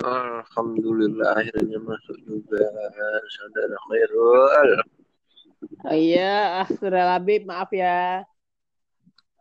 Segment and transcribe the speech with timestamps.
[0.00, 2.64] Alhamdulillah akhirnya masuk juga
[3.36, 4.70] saudara Khairul.
[5.84, 8.24] Oh, iya, ah, sudah Labib, maaf ya.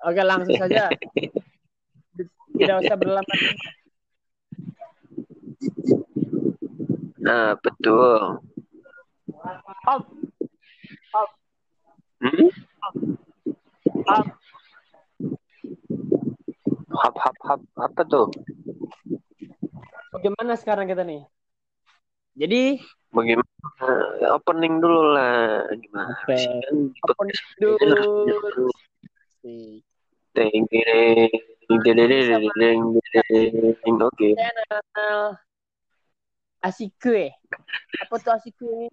[0.04, 0.92] Oke, langsung saja.
[2.60, 3.34] Tidak usah berlama
[7.20, 8.44] Nah, betul.
[9.88, 10.04] Hop,
[11.16, 11.30] hop,
[12.20, 12.48] Hmm?
[14.08, 14.26] hop.
[17.00, 18.28] Hap hap hap apa tuh?
[20.20, 21.24] Bagaimana sekarang kita nih?
[22.36, 22.76] Jadi,
[23.16, 23.48] Bagaimana?
[24.36, 25.64] Opening dulu lah.
[25.80, 26.12] Gimana?
[26.28, 28.68] Kan di Opening dulu.
[30.36, 31.32] ding, ding.
[34.04, 34.36] Oke.
[36.60, 37.32] Asikue.
[38.04, 38.92] Apa tuh Asikue?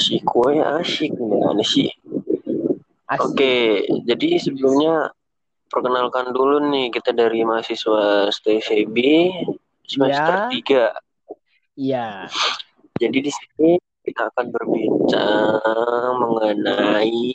[0.00, 1.92] Si kue asik gimana sih?
[3.12, 3.28] Asik.
[3.28, 5.12] Oke, jadi sebelumnya
[5.74, 8.96] perkenalkan dulu nih kita dari mahasiswa STCB
[9.84, 10.94] semester Ya.
[11.74, 11.74] 3.
[11.74, 12.08] Iya.
[13.02, 13.70] Jadi di sini
[14.06, 17.26] kita akan berbincang mengenai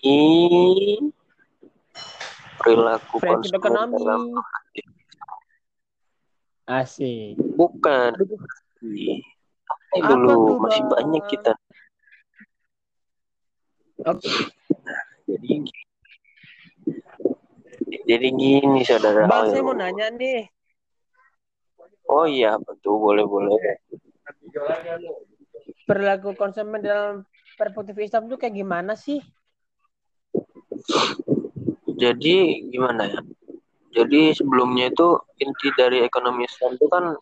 [2.56, 3.94] perilaku Prinsip konsumen ekonomi.
[4.00, 4.22] dalam
[6.64, 7.34] Asik.
[7.58, 8.14] bukan
[8.80, 9.20] ini
[10.00, 11.54] dulu masih banyak kita.
[14.06, 14.30] Oke.
[15.26, 15.66] Jadi
[18.06, 19.26] jadi gini saudara.
[19.26, 19.68] Bang, saya Ayo.
[19.68, 20.46] mau nanya nih.
[22.10, 23.58] Oh iya betul boleh boleh.
[25.86, 29.22] Perilaku konsumen dalam perspektif Islam itu kayak gimana sih?
[32.00, 32.36] Jadi
[32.72, 33.22] gimana ya?
[33.90, 37.14] Jadi sebelumnya itu inti dari ekonomi Islam itu kan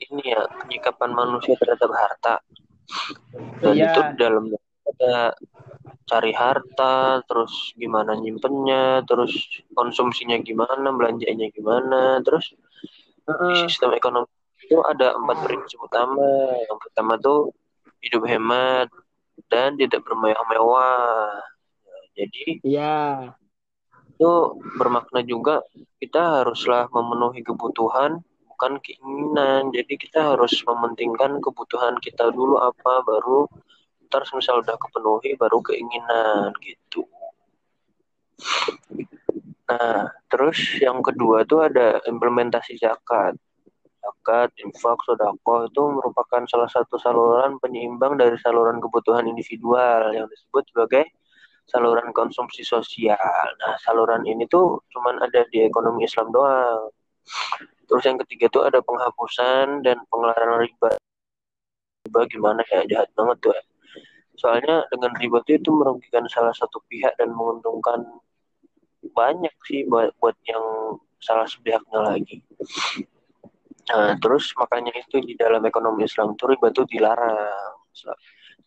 [0.00, 2.34] ini ya penyikapan manusia terhadap harta.
[3.60, 3.88] Dan Iya.
[3.88, 4.44] itu dalam
[4.84, 5.32] ada
[6.04, 9.32] cari harta, terus gimana nyimpennya, terus
[9.72, 12.52] konsumsinya gimana, belanjanya gimana, terus
[13.24, 14.28] di sistem ekonomi
[14.64, 16.56] itu ada empat prinsip utama.
[16.68, 17.52] Yang pertama tuh
[18.04, 18.88] hidup hemat
[19.48, 21.40] dan tidak bermewah-mewah.
[22.14, 23.34] Jadi Iya.
[24.14, 24.30] itu
[24.78, 25.66] bermakna juga
[25.98, 29.74] kita haruslah memenuhi kebutuhan bukan keinginan.
[29.74, 33.50] Jadi kita harus mementingkan kebutuhan kita dulu apa baru
[34.14, 37.02] ntar misal udah kepenuhi baru keinginan gitu.
[39.66, 43.34] Nah, terus yang kedua tuh ada implementasi zakat.
[43.98, 50.62] Zakat, infak, sedekah itu merupakan salah satu saluran penyeimbang dari saluran kebutuhan individual yang disebut
[50.70, 51.04] sebagai
[51.66, 53.48] saluran konsumsi sosial.
[53.58, 56.92] Nah, saluran ini tuh cuman ada di ekonomi Islam doang.
[57.90, 60.92] Terus yang ketiga tuh ada penghapusan dan pengeluaran riba.
[62.04, 63.64] Riba gimana ya, jahat banget tuh ya.
[64.34, 68.02] Soalnya dengan riba tuh itu merugikan salah satu pihak dan menguntungkan
[69.14, 70.64] banyak sih buat, buat yang
[71.22, 72.42] salah sepihaknya lagi.
[73.84, 77.76] Nah, terus makanya itu di dalam ekonomi Islam tuh riba tuh dilarang.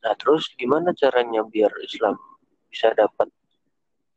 [0.06, 2.16] Nah, terus gimana caranya biar Islam
[2.70, 3.28] bisa dapat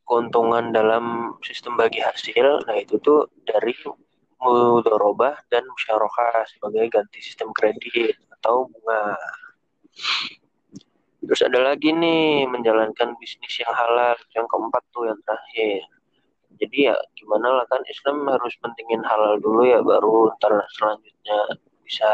[0.04, 2.68] keuntungan dalam sistem bagi hasil?
[2.68, 3.72] Nah, itu tuh dari
[4.40, 9.16] mudorobah dan musyarakah sebagai ganti sistem kredit atau bunga.
[11.20, 15.84] Terus ada lagi nih menjalankan bisnis yang halal, yang keempat tuh yang terakhir.
[16.60, 22.10] Jadi ya gimana lah kan Islam harus pentingin halal dulu ya baru ntar selanjutnya bisa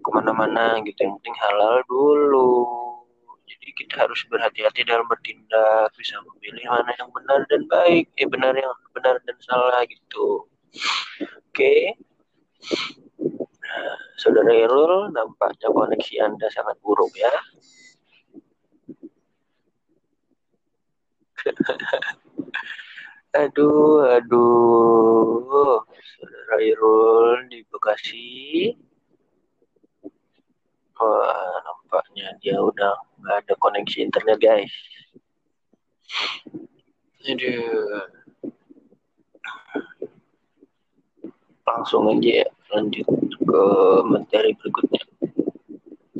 [0.00, 0.98] ke mana-mana gitu.
[1.02, 2.50] Yang penting halal dulu.
[3.50, 8.54] Jadi kita harus berhati-hati dalam bertindak, bisa memilih mana yang benar dan baik, eh benar
[8.54, 10.46] yang benar dan salah gitu.
[11.50, 11.98] Oke.
[13.60, 17.34] Nah, Saudara Irul, nampaknya koneksi Anda sangat buruk ya.
[23.30, 25.86] Aduh, aduh.
[25.86, 28.74] Saudara Irul di Bekasi.
[30.98, 34.74] Wah, nampaknya dia udah nggak ada koneksi internet, guys.
[37.30, 38.10] Aduh.
[41.70, 43.06] Langsung aja ya, lanjut
[43.46, 43.62] ke
[44.10, 45.02] materi berikutnya.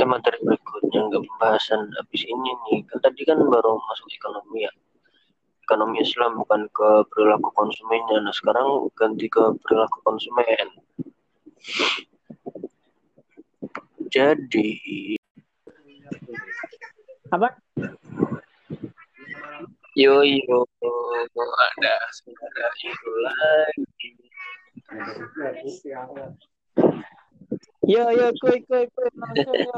[0.00, 2.86] Eh, materi berikutnya nggak pembahasan habis ini nih.
[2.86, 4.72] Kan tadi kan baru masuk ekonomi ya.
[5.70, 8.26] Ekonomi Islam bukan ke perilaku konsumennya.
[8.26, 10.66] Nah, sekarang ganti ke perilaku konsumen.
[14.10, 15.14] Jadi,
[17.30, 17.54] Apa?
[19.94, 20.66] yo yo,
[21.38, 24.10] ada saudara itu lagi.
[27.86, 29.74] Yo yo kuy kuy kuy langsung yo.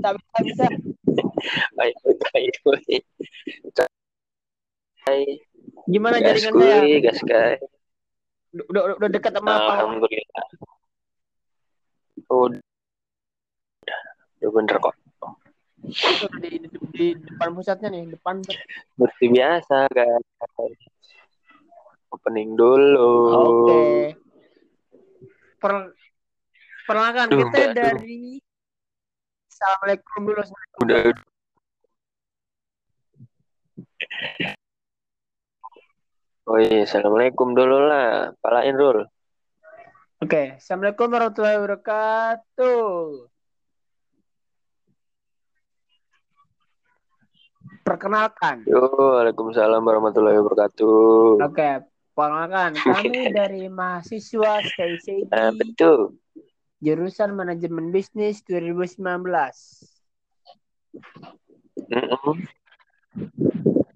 [0.00, 0.66] Tak bisa bisa.
[1.76, 1.92] Ayo,
[2.40, 3.00] ayo, ayo.
[5.84, 6.76] Gimana Gas jaringan saya?
[6.80, 7.54] kuy, gas kuy.
[8.54, 9.72] Udah udah, udah dekat sama apa?
[9.84, 10.46] Alhamdulillah.
[12.24, 12.62] Udah,
[14.40, 14.94] udah bener kok.
[16.40, 18.40] Di, di, di depan pusatnya nih, depan.
[18.40, 20.24] Seperti biasa guys.
[22.08, 23.12] Opening dulu.
[23.36, 23.82] Oke.
[25.60, 25.72] Per,
[26.88, 27.74] perkenalkan Duh, kita duh.
[27.76, 28.40] dari
[29.52, 30.42] Assalamualaikum dulu.
[30.80, 31.12] Udah.
[36.44, 39.08] Oh iya, assalamualaikum dulu lah, palain Rul.
[40.20, 42.84] Oke, Assalamualaikum warahmatullahi wabarakatuh.
[47.84, 48.60] Perkenalkan.
[48.68, 51.48] Yo, waalaikumsalam warahmatullahi wabarakatuh.
[51.48, 56.20] Oke, perkenalkan kami dari mahasiswa STICD Nah, betul.
[56.84, 59.00] jurusan manajemen bisnis 2019.
[61.88, 62.36] Mm-mm.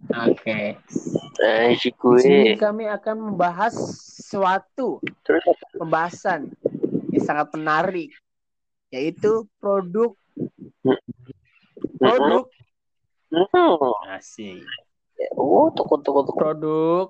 [0.09, 0.81] Oke.
[1.39, 3.75] Nah, si Di sini kami akan membahas
[4.25, 5.45] suatu Terus
[5.77, 6.49] pembahasan
[7.13, 8.11] yang sangat menarik
[8.89, 10.17] yaitu produk
[12.01, 12.45] produk
[13.29, 13.93] Mm.
[14.17, 14.65] asik
[15.37, 16.39] Oh, toko toko toko.
[16.39, 17.07] produk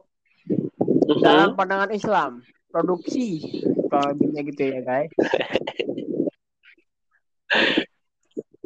[0.50, 1.22] Mm-mm.
[1.22, 2.42] dalam pandangan Islam
[2.74, 3.38] produksi
[3.86, 5.12] kalau gitu ya guys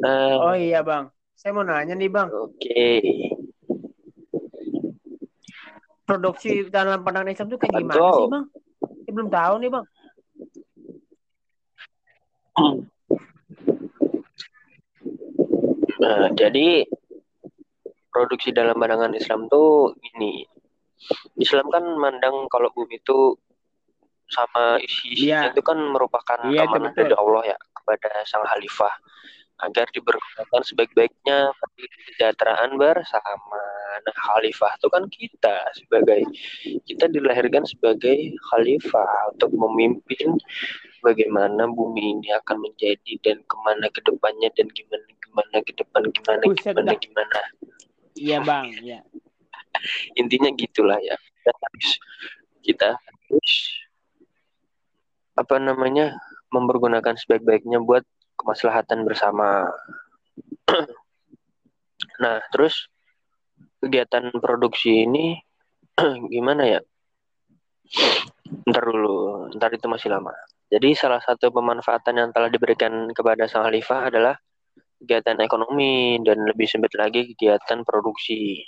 [0.03, 1.07] Nah, oh iya bang
[1.37, 2.97] saya mau nanya nih bang Oke.
[6.03, 8.15] Produksi dalam pandangan Islam itu kayak gimana Betul.
[8.15, 8.45] sih bang
[9.03, 9.85] saya belum tahu nih bang
[16.03, 16.83] Nah, jadi
[18.11, 20.43] produksi dalam pandangan Islam tuh ini.
[21.39, 23.35] Islam kan mandang kalau bumi itu
[24.31, 25.51] sama isi-isinya Iya.
[25.51, 28.93] itu kan merupakan itu amanah dari Allah ya kepada sang khalifah
[29.61, 33.63] agar dibergunakan sebaik-baiknya bagi kesejahteraan bersama.
[34.03, 36.21] Nah, khalifah itu kan kita sebagai
[36.89, 40.33] kita dilahirkan sebagai khalifah untuk memimpin
[41.05, 46.01] bagaimana bumi ini akan menjadi dan ke mana ke depannya dan gimana gimana ke depan
[46.09, 46.97] gimana Buset gimana dah.
[46.97, 47.39] gimana
[48.17, 48.99] iya bang iya
[50.19, 51.89] intinya gitulah ya kita harus
[52.63, 53.51] kita harus
[55.33, 56.13] apa namanya
[56.53, 58.05] mempergunakan sebaik-baiknya buat
[58.43, 59.71] kemaslahatan bersama.
[62.19, 62.91] Nah terus
[63.79, 65.39] kegiatan produksi ini
[66.35, 66.81] gimana ya?
[68.69, 70.35] Ntar dulu ntar itu masih lama.
[70.67, 74.35] Jadi salah satu pemanfaatan yang telah diberikan kepada sang khalifah adalah
[75.03, 78.63] kegiatan ekonomi dan lebih sempit lagi kegiatan produksi.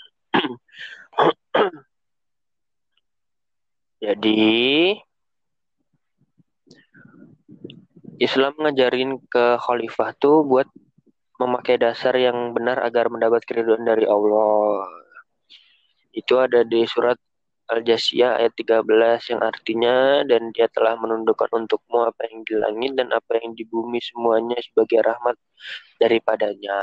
[4.04, 4.94] Jadi
[8.16, 10.68] Islam ngajarin ke khalifah tuh buat
[11.36, 14.88] memakai dasar yang benar agar mendapat keridhaan dari Allah.
[16.16, 17.20] Itu ada di surat
[17.66, 23.10] Al-Jasiyah ayat 13 yang artinya dan dia telah menundukkan untukmu apa yang di langit dan
[23.10, 25.36] apa yang di bumi semuanya sebagai rahmat
[25.98, 26.78] daripadanya.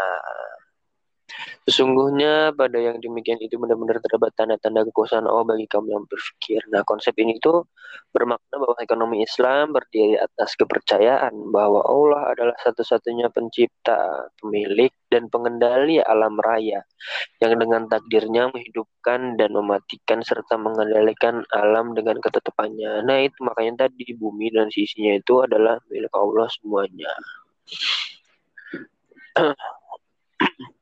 [1.62, 6.60] Sesungguhnya pada yang demikian itu benar-benar terdapat tanda-tanda kekuasaan Allah bagi kamu yang berpikir.
[6.74, 7.70] Nah, konsep ini tuh
[8.10, 16.02] bermakna bahwa ekonomi Islam berdiri atas kepercayaan bahwa Allah adalah satu-satunya pencipta, pemilik, dan pengendali
[16.02, 16.82] alam raya
[17.38, 23.06] yang dengan takdirnya menghidupkan dan mematikan serta mengendalikan alam dengan ketetapannya.
[23.06, 27.12] Nah, itu makanya tadi bumi dan sisinya itu adalah milik Allah semuanya.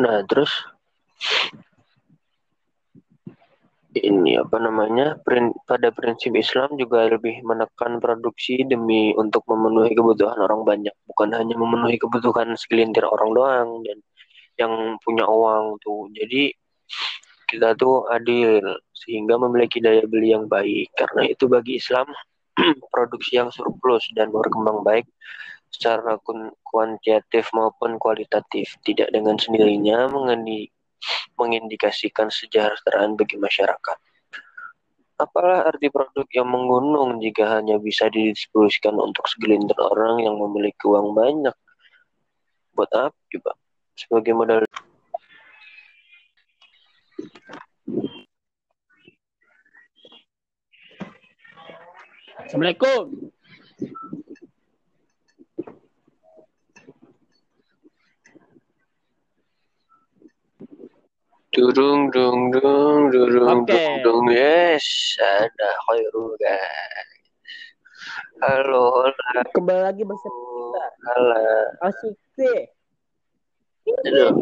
[0.00, 0.48] Nah, terus
[3.92, 5.20] ini apa namanya?
[5.20, 11.28] Prin- pada prinsip Islam juga lebih menekan produksi demi untuk memenuhi kebutuhan orang banyak, bukan
[11.36, 13.98] hanya memenuhi kebutuhan segelintir orang doang dan
[14.56, 16.08] yang punya uang tuh.
[16.16, 16.52] Jadi
[17.52, 18.64] kita tuh adil
[18.96, 20.88] sehingga memiliki daya beli yang baik.
[20.96, 22.08] Karena itu bagi Islam
[22.94, 25.04] produksi yang surplus dan berkembang baik
[25.72, 26.20] secara
[26.62, 30.06] kuantitatif maupun kualitatif tidak dengan sendirinya
[31.40, 33.98] mengindikasikan kesejahteraan bagi masyarakat.
[35.16, 41.14] Apalah arti produk yang menggunung jika hanya bisa didistribusikan untuk segelintir orang yang memiliki uang
[41.14, 41.54] banyak?
[42.74, 43.52] Buat apa coba?
[43.94, 44.64] Sebagai modal
[52.42, 53.30] Assalamualaikum
[61.52, 63.76] Durung dung dung durung Oke.
[63.76, 67.12] dung dung yes ada khairul guys.
[68.40, 70.80] Halo, halo, kembali lagi bersama
[71.12, 71.44] halo.
[71.84, 72.60] Asik sih
[73.84, 74.32] Aduh.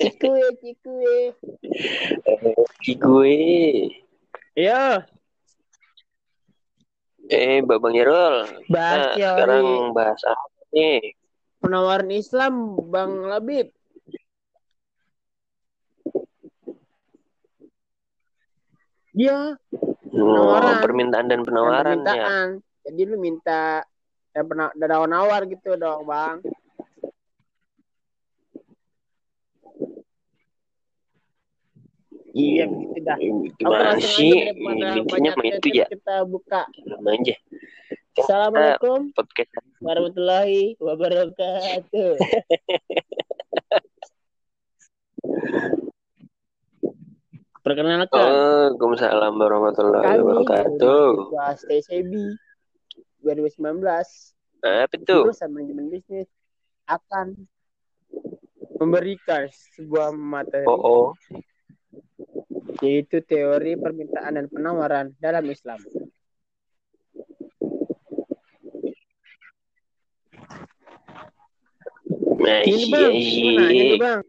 [0.00, 1.18] Cikue, cikue.
[2.96, 3.36] Gue.
[4.56, 5.04] Iya,
[7.28, 8.48] Eh, Babang Irul.
[8.72, 11.12] bahas Nah, teori sekarang bahas apa nih?
[11.60, 12.54] Penawaran Islam,
[12.92, 13.68] Bang Labib.
[19.18, 19.58] Iya,
[20.08, 20.78] Oh, Penawaran.
[20.80, 22.06] permintaan dan penawaran ya.
[22.06, 22.48] permintaan.
[22.86, 23.84] Jadi lu minta
[24.32, 26.40] ya pernah ada nawar gitu dong, Bang.
[32.38, 33.16] Iya, begitu dah.
[33.18, 34.30] Aku Gimana sih?
[34.54, 35.86] Intinya mah itu ya.
[35.90, 36.70] kita buka.
[36.86, 37.34] Belum aja.
[38.18, 42.12] Assalamualaikum kita podcast warahmatullahi wabarakatuh.
[47.62, 51.08] Perkenalkan, Waalaikumsalam warahmatullahi kami wabarakatuh.
[51.34, 52.12] bahas TCB
[53.20, 53.82] 2019
[54.64, 55.26] Apa tuh?
[55.26, 56.30] jurusan manajemen bisnis
[56.88, 57.34] akan
[58.78, 61.06] memberikan sebuah materi Oh, oh.
[62.80, 65.82] yaitu teori permintaan dan penawaran dalam Islam.
[72.37, 73.68] Nah, Ini iya, bang, iya.
[73.68, 74.20] tuh bang.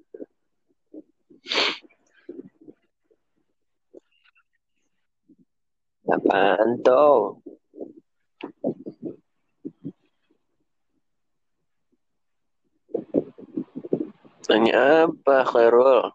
[6.09, 7.39] Apaan tuh?
[14.49, 16.09] Tanya apa, Khairul?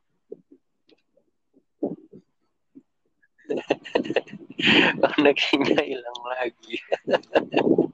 [5.01, 6.75] Koneksinya hilang lagi.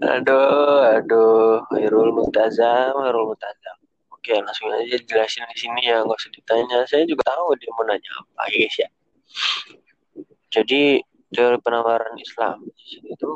[0.00, 1.64] aduh, aduh.
[1.70, 3.76] Khairul Mutazam, Khairul Mutazam.
[4.12, 6.78] Oke, langsung aja jelasin di sini ya, nggak usah ditanya.
[6.84, 8.88] Saya juga tahu dia mau nanya apa, guys ya.
[10.50, 12.66] Jadi teori penawaran Islam
[13.06, 13.30] itu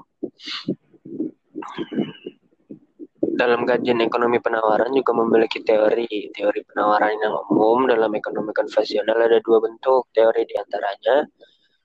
[3.34, 6.30] dalam kajian ekonomi penawaran juga memiliki teori.
[6.37, 11.25] Teori penawaran yang umum dalam ekonomi konvensional ada dua bentuk teori di antaranya.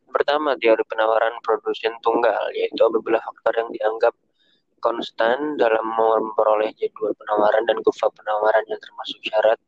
[0.09, 4.13] Pertama, teori penawaran produsen tunggal, yaitu apabila faktor yang dianggap
[4.79, 9.59] konstan dalam memperoleh jadwal penawaran dan kurva penawaran yang termasuk syarat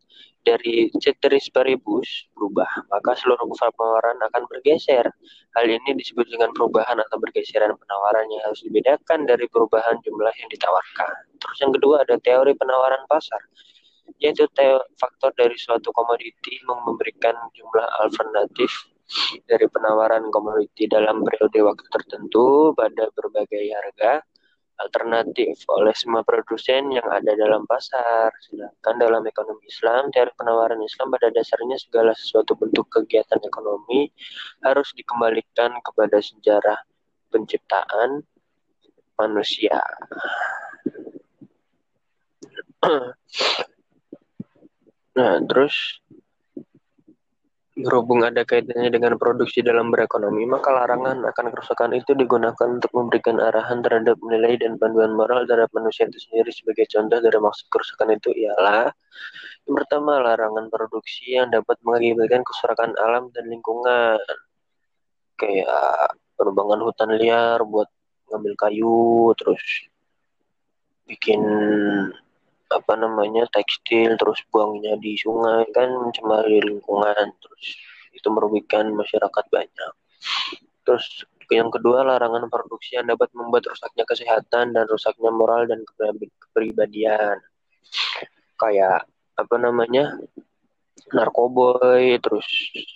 [0.41, 5.05] dari ceteris paribus berubah, maka seluruh kurva penawaran akan bergeser.
[5.53, 10.50] Hal ini disebut dengan perubahan atau bergeseran penawaran yang harus dibedakan dari perubahan jumlah yang
[10.50, 11.13] ditawarkan.
[11.38, 13.43] Terus yang kedua ada teori penawaran pasar,
[14.17, 14.50] yaitu
[14.98, 18.89] faktor dari suatu komoditi memberikan jumlah alternatif
[19.46, 24.24] dari penawaran komoditi dalam periode waktu tertentu pada berbagai harga
[24.82, 28.34] alternatif oleh semua produsen yang ada dalam pasar.
[28.41, 34.10] Sedangkan dalam ekonomi Islam, teori penawaran Islam pada dasarnya segala sesuatu bentuk kegiatan ekonomi
[34.65, 36.80] harus dikembalikan kepada sejarah
[37.30, 38.25] penciptaan
[39.15, 39.80] manusia.
[45.12, 46.00] Nah, terus
[47.82, 53.42] berhubung ada kaitannya dengan produksi dalam berekonomi, maka larangan akan kerusakan itu digunakan untuk memberikan
[53.42, 56.54] arahan terhadap nilai dan panduan moral terhadap manusia itu sendiri.
[56.54, 58.94] Sebagai contoh dari maksud kerusakan itu ialah
[59.68, 64.18] yang pertama, larangan produksi yang dapat mengakibatkan kerusakan alam dan lingkungan.
[65.38, 67.90] Kayak penebangan hutan liar buat
[68.34, 69.62] ngambil kayu, terus
[71.06, 71.42] bikin
[72.72, 77.66] apa namanya tekstil terus buangnya di sungai kan mencemari lingkungan terus
[78.16, 79.94] itu merugikan masyarakat banyak.
[80.84, 81.06] Terus
[81.51, 87.38] yang kedua larangan produksi yang dapat membuat rusaknya kesehatan dan rusaknya moral dan keprib- kepribadian.
[88.56, 90.16] Kayak apa namanya
[91.12, 92.46] narkoboy terus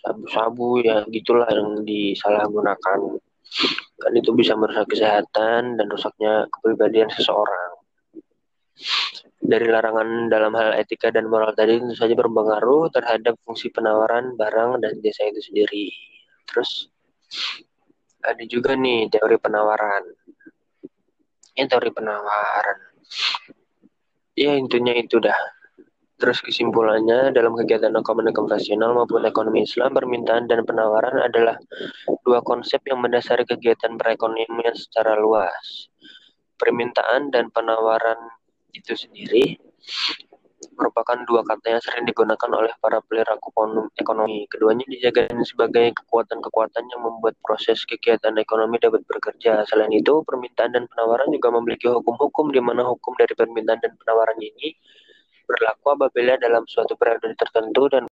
[0.03, 2.99] sabu-sabu ya gitulah yang disalahgunakan.
[3.95, 7.75] Kan itu bisa merusak kesehatan dan rusaknya kepribadian seseorang
[9.45, 14.81] dari larangan dalam hal etika dan moral tadi tentu saja berpengaruh terhadap fungsi penawaran barang
[14.81, 15.87] dan jasa itu sendiri.
[16.49, 16.89] Terus
[18.25, 20.03] ada juga nih teori penawaran.
[21.55, 22.79] Ini teori penawaran.
[24.35, 25.37] Ya intinya itu dah.
[26.15, 31.59] Terus kesimpulannya dalam kegiatan ekonomi konvensional maupun ekonomi Islam permintaan dan penawaran adalah
[32.23, 35.91] dua konsep yang mendasari kegiatan perekonomian secara luas.
[36.55, 38.15] Permintaan dan penawaran
[38.75, 39.55] itu sendiri
[40.75, 44.43] merupakan dua kata yang sering digunakan oleh para ekonom- ekonomi.
[44.51, 49.63] Keduanya dijaga sebagai kekuatan-kekuatan yang membuat proses kegiatan ekonomi dapat bekerja.
[49.67, 54.39] Selain itu, permintaan dan penawaran juga memiliki hukum-hukum di mana hukum dari permintaan dan penawaran
[54.39, 54.75] ini
[55.45, 58.03] berlaku apabila dalam suatu periode tertentu dan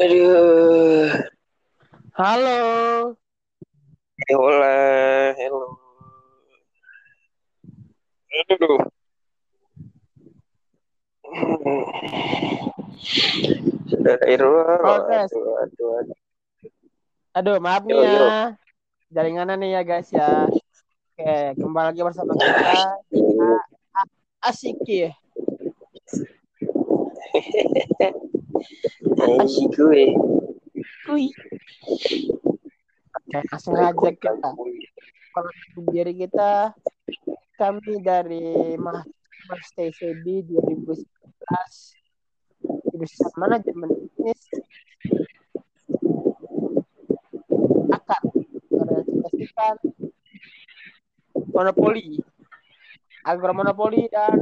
[0.00, 1.12] Aduh,
[2.14, 2.60] Halo.
[4.30, 5.89] hola, hello.
[8.30, 8.78] Aduh.
[13.90, 15.14] Saudara Oke.
[15.14, 16.18] aduh, aduh, aduh.
[17.30, 18.54] Aduh, maaf nih Yo, ya.
[19.10, 20.46] Jaringannya nih ya guys ya.
[20.46, 22.98] Oke, kembali lagi bersama kita.
[24.42, 25.10] Asik ya.
[29.42, 30.04] Asik gue.
[31.06, 31.30] Kui.
[33.10, 34.50] Oke, langsung aja kita.
[35.30, 36.74] Perkenalkan diri kita.
[37.60, 40.96] Kami dari mahasiswa STCB 2019.
[42.88, 44.40] Jurusan manajemen bisnis.
[47.92, 48.22] Akan
[48.72, 49.76] merealisasikan
[51.52, 52.16] monopoli,
[53.28, 54.40] agromonopoli dan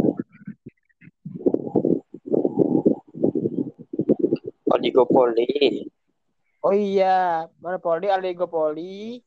[4.71, 5.91] Oligopoli.
[6.63, 9.19] oh iya, monopoli, oligopoli.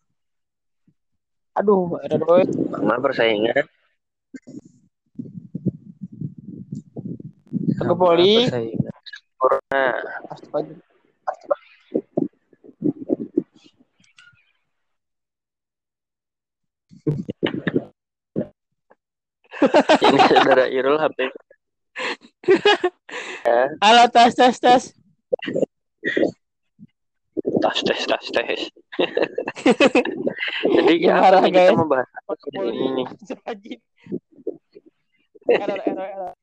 [1.60, 2.16] Aduh, ada.
[2.48, 3.81] Sama persaingan.
[7.76, 8.34] Sama Oligopoli.
[8.48, 8.94] Persaingan.
[9.12, 9.84] Sempurna.
[10.32, 11.60] Astagfirullah.
[20.02, 21.20] Ini saudara Irul HP.
[23.46, 24.84] Ya, Halo, tes, tes, tes.
[27.62, 28.60] tas tes tas tes.
[30.74, 31.78] Jadi Ya, kita guys.
[31.78, 32.10] membahas
[32.58, 33.06] ini nih?
[35.52, 36.34] Error, error, error.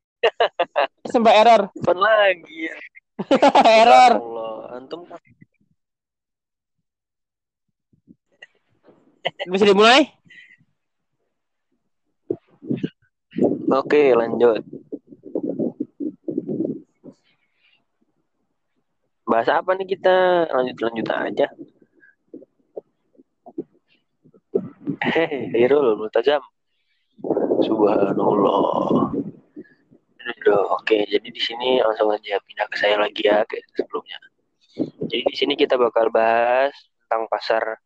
[1.08, 1.62] Sembah error.
[1.72, 2.76] Apa lagi ya?
[3.80, 4.12] error.
[4.20, 5.08] Allah, antum
[9.48, 10.08] Bisa dimulai?
[13.68, 14.64] Oke, lanjut.
[19.28, 20.48] Bahas apa nih kita?
[20.48, 21.46] Lanjut-lanjut aja.
[25.04, 26.40] Hei, Irul, Multazam.
[27.64, 29.10] Subhanallah.
[30.28, 34.18] Aduh, oke, jadi di sini langsung aja pindah ke saya lagi ya kayak sebelumnya.
[35.08, 36.70] Jadi di sini kita bakal bahas
[37.04, 37.80] tentang pasar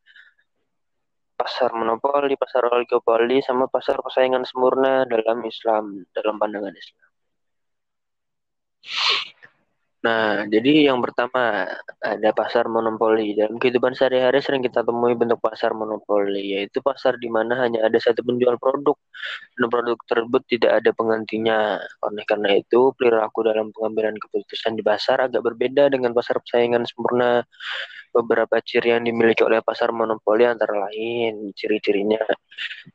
[1.39, 7.09] pasar monopoli, pasar oligopoli, sama pasar persaingan sempurna dalam Islam, dalam pandangan Islam.
[10.03, 11.63] Nah, jadi yang pertama
[12.03, 13.39] ada pasar monopoli.
[13.39, 17.99] Dalam kehidupan sehari-hari sering kita temui bentuk pasar monopoli, yaitu pasar di mana hanya ada
[18.03, 18.99] satu penjual produk
[19.55, 21.79] dan produk tersebut tidak ada penggantinya.
[22.03, 27.47] Oleh karena itu, perilaku dalam pengambilan keputusan di pasar agak berbeda dengan pasar persaingan sempurna.
[28.13, 32.21] Beberapa ciri yang dimiliki oleh pasar monopoli antara lain ciri-cirinya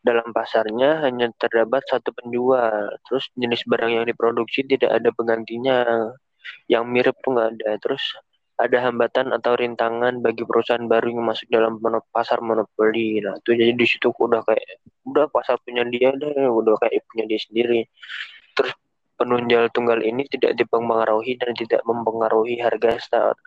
[0.05, 6.13] dalam pasarnya hanya terdapat satu penjual, terus jenis barang yang diproduksi tidak ada penggantinya,
[6.71, 8.03] yang mirip tuh nggak ada, terus
[8.57, 13.21] ada hambatan atau rintangan bagi perusahaan baru yang masuk dalam mono- pasar monopoli.
[13.21, 17.29] Nah, itu jadi di situ udah kayak udah pasar punya dia deh, udah kayak punya
[17.29, 17.85] dia sendiri.
[18.57, 18.73] Terus
[19.17, 22.97] penunjal tunggal ini tidak dipengaruhi dan tidak mempengaruhi harga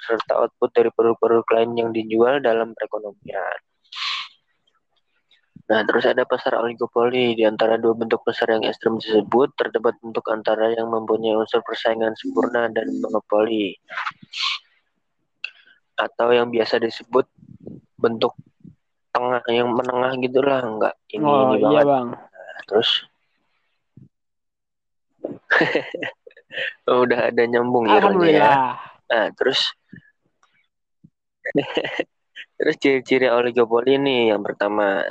[0.06, 3.69] serta output dari produk-produk lain yang dijual dalam perekonomian.
[5.70, 7.38] Nah, terus ada pasar oligopoli.
[7.38, 12.18] Di antara dua bentuk pasar yang ekstrem tersebut, terdapat bentuk antara yang mempunyai unsur persaingan
[12.18, 13.78] sempurna dan monopoli.
[15.94, 17.30] Atau yang biasa disebut
[17.94, 18.35] bentuk
[19.14, 21.87] tengah, yang menengah gitulah, enggak ini, Oh ini iya banget.
[21.87, 22.09] bang.
[22.18, 22.90] Nah, terus
[27.06, 28.50] udah ada nyambung ya, ya.
[29.06, 29.70] Nah, terus
[32.57, 35.05] terus ciri-ciri oligopoli ini yang pertama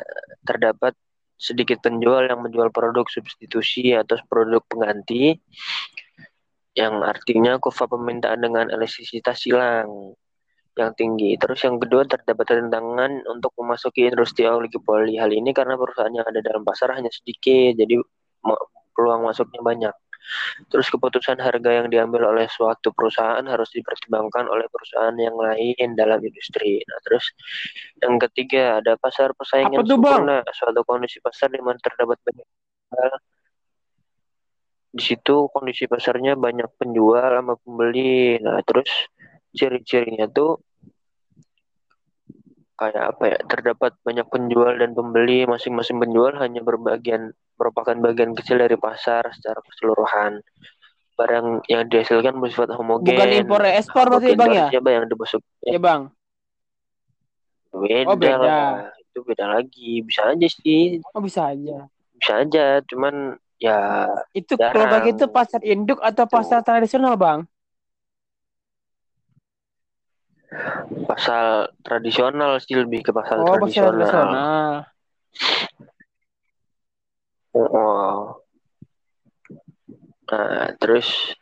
[0.45, 0.93] terdapat
[1.39, 5.39] sedikit penjual yang menjual produk substitusi atau produk pengganti
[6.75, 10.15] yang artinya kurva permintaan dengan elastisitas silang
[10.79, 11.35] yang tinggi.
[11.35, 15.19] Terus yang kedua terdapat tantangan untuk memasuki industri oligopoli.
[15.19, 17.99] Hal ini karena perusahaan yang ada dalam pasar hanya sedikit, jadi
[18.95, 19.95] peluang masuknya banyak.
[20.69, 26.19] Terus keputusan harga yang diambil oleh suatu perusahaan harus dipertimbangkan oleh perusahaan yang lain dalam
[26.21, 26.81] industri.
[26.85, 27.33] Nah, terus
[27.99, 30.23] yang ketiga ada pasar persaingan Apa tuh, Bang?
[30.25, 33.11] sempurna, suatu kondisi pasar di mana terdapat banyak penjual.
[34.89, 38.41] Di situ kondisi pasarnya banyak penjual sama pembeli.
[38.41, 38.89] Nah, terus
[39.53, 40.57] ciri-cirinya tuh
[42.73, 43.37] kayak apa ya?
[43.45, 49.59] Terdapat banyak penjual dan pembeli, masing-masing penjual hanya berbagian merupakan bagian kecil dari pasar secara
[49.59, 50.39] keseluruhan.
[51.19, 53.11] Barang yang dihasilkan bersifat homogen.
[53.11, 54.63] Bukan impor ya, ekspor berarti Homogen bang itu ya?
[54.63, 56.01] artinya apa yang dimasuk Iya bang.
[57.69, 58.39] beda, Oh, beda.
[58.39, 58.71] lah.
[59.03, 59.91] Itu beda lagi.
[60.07, 61.91] Bisa aja sih, Oh bisa aja.
[62.15, 62.79] bisa aja.
[62.87, 64.71] Cuman ya Itu Jarang.
[64.71, 67.43] kalau kayak gitu pasar induk atau pasar tradisional bang?
[71.05, 74.29] pasal tradisional sih lebih ke pasal Oh pasar tradisional.
[77.53, 78.45] Oh.
[80.29, 81.33] Nah, terus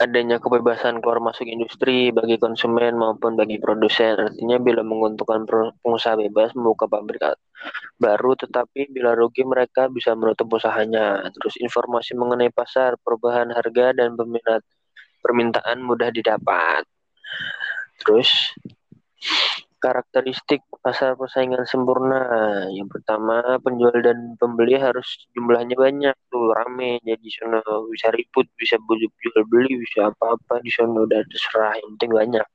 [0.00, 4.32] adanya kebebasan keluar masuk industri bagi konsumen maupun bagi produsen.
[4.32, 5.44] Artinya bila menguntungkan
[5.84, 7.20] pengusaha bebas membuka pabrik
[8.00, 11.22] baru, tetapi bila rugi mereka bisa menutup usahanya.
[11.36, 14.64] Terus informasi mengenai pasar, perubahan harga dan peminat
[15.20, 16.84] permintaan mudah didapat.
[18.02, 18.28] Terus
[19.84, 22.20] karakteristik pasar persaingan sempurna.
[22.72, 26.92] Yang pertama, penjual dan pembeli harus jumlahnya banyak tuh, rame.
[27.04, 27.60] Jadi sana
[27.92, 28.76] bisa ribut, bisa
[29.20, 31.74] jual beli, bisa apa-apa di sana udah terserah.
[31.80, 32.46] Yang penting banyak.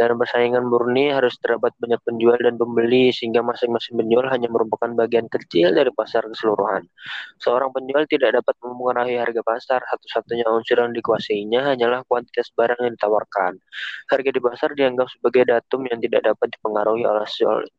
[0.00, 5.28] Dalam persaingan murni harus terdapat banyak penjual dan pembeli sehingga masing-masing penjual hanya merupakan bagian
[5.28, 6.88] kecil dari pasar keseluruhan.
[7.36, 12.96] Seorang penjual tidak dapat mempengaruhi harga pasar, satu-satunya unsur yang dikuasainya hanyalah kuantitas barang yang
[12.96, 13.60] ditawarkan.
[14.08, 17.28] Harga di pasar dianggap sebagai datum yang tidak dapat dipengaruhi oleh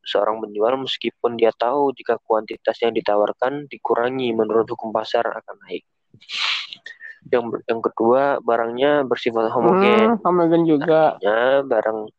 [0.05, 5.81] seorang penjual meskipun dia tahu jika kuantitas yang ditawarkan dikurangi menurut hukum pasar akan naik
[7.29, 10.17] yang yang kedua barangnya bersifat homogen.
[10.17, 11.21] Hmm, homogen juga.
[11.21, 12.09] Ya, barang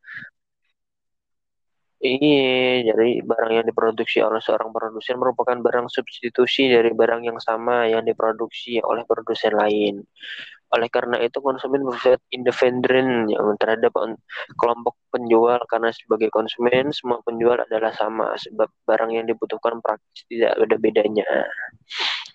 [2.03, 7.87] Iya, jadi barang yang diproduksi oleh seorang produsen merupakan barang substitusi dari barang yang sama
[7.87, 10.03] yang diproduksi oleh produsen lain.
[10.75, 13.95] Oleh karena itu konsumen bersifat independen yang terhadap
[14.59, 20.59] kelompok penjual karena sebagai konsumen semua penjual adalah sama sebab barang yang dibutuhkan praktis tidak
[20.59, 21.29] ada bedanya.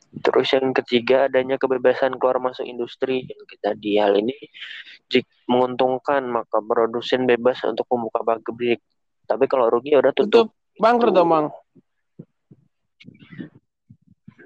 [0.07, 4.35] Terus yang ketiga adanya kebebasan keluar masuk industri yang kita di hal ini
[5.07, 8.81] jika menguntungkan maka produsen bebas untuk membuka pabrik.
[9.27, 10.51] Tapi kalau rugi ya udah tutup.
[10.51, 11.47] Tutup bangkrut dong bang.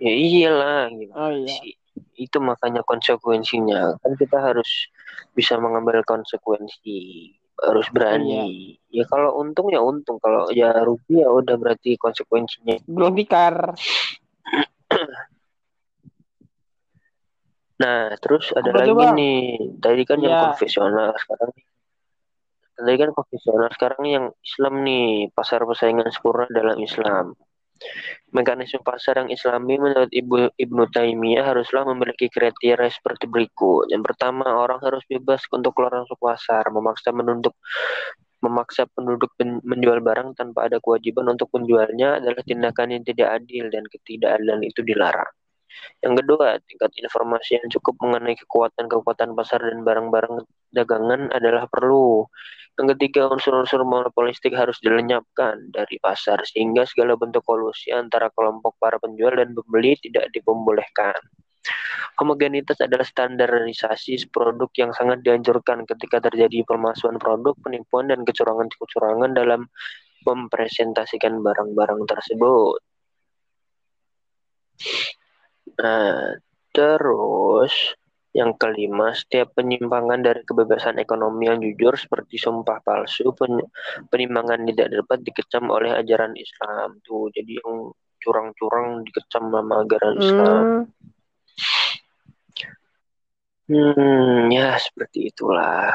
[0.01, 1.53] Ya iyalah gimana oh, iya.
[1.61, 1.73] sih.
[2.17, 4.89] Itu makanya konsekuensinya kan kita harus
[5.37, 7.29] bisa mengambil konsekuensi
[7.61, 8.77] harus berani.
[8.89, 9.01] Iya.
[9.01, 12.81] Ya kalau untung ya untung, kalau ya rugi ya udah berarti konsekuensinya.
[12.89, 13.77] Belum tikar.
[17.81, 19.13] Nah, terus ada Apa lagi bang?
[19.17, 19.41] nih.
[19.81, 20.25] Tadi kan ya.
[20.29, 20.43] yang iya.
[20.53, 21.51] konvensional sekarang
[22.81, 27.37] Tadi kan konvensional sekarang yang Islam nih, pasar persaingan sempurna dalam Islam.
[28.33, 33.89] Mekanisme pasar yang Islami menurut Ibu Ibnu Taimiyah haruslah memiliki kriteria seperti berikut.
[33.89, 37.53] Yang pertama, orang harus bebas untuk keluar masuk pasar, memaksa menunduk
[38.41, 39.29] memaksa penduduk
[39.61, 44.81] menjual barang tanpa ada kewajiban untuk penjualnya adalah tindakan yang tidak adil dan ketidakadilan itu
[44.81, 45.29] dilarang.
[46.01, 52.25] Yang kedua, tingkat informasi yang cukup mengenai kekuatan-kekuatan pasar dan barang-barang dagangan adalah perlu.
[52.79, 58.97] Yang ketiga, unsur-unsur monopolistik harus dilenyapkan dari pasar sehingga segala bentuk kolusi antara kelompok para
[58.97, 61.19] penjual dan pembeli tidak diperbolehkan.
[62.17, 69.69] Homogenitas adalah standarisasi produk yang sangat dianjurkan ketika terjadi pemalsuan produk, penipuan, dan kecurangan-kecurangan dalam
[70.25, 72.81] mempresentasikan barang-barang tersebut.
[75.79, 76.35] Nah,
[76.75, 77.95] terus
[78.31, 83.59] yang kelima, setiap penyimpangan dari kebebasan ekonomi yang jujur seperti sumpah palsu, pen
[84.07, 87.03] penimbangan tidak dapat dikecam oleh ajaran Islam.
[87.03, 87.91] Tuh, jadi yang
[88.23, 90.23] curang-curang dikecam sama ajaran hmm.
[90.23, 90.63] Islam.
[93.71, 95.91] Hmm, ya seperti itulah.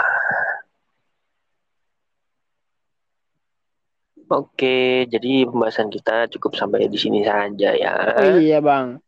[4.27, 7.95] Oke, jadi pembahasan kita cukup sampai di sini saja ya.
[8.43, 9.06] Iya, Bang.